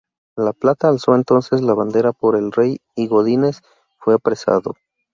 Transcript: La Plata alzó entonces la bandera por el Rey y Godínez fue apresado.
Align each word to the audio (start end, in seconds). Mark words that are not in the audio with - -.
La 0.35 0.51
Plata 0.53 0.87
alzó 0.89 1.13
entonces 1.13 1.61
la 1.61 1.75
bandera 1.75 2.11
por 2.11 2.35
el 2.35 2.51
Rey 2.51 2.79
y 2.95 3.05
Godínez 3.05 3.61
fue 3.99 4.15
apresado. 4.15 4.73